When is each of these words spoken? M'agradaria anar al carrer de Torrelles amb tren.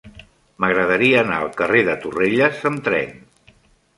M'agradaria 0.63 1.19
anar 1.25 1.35
al 1.41 1.51
carrer 1.59 1.83
de 1.89 1.95
Torrelles 2.05 2.65
amb 2.71 2.83
tren. 2.89 3.13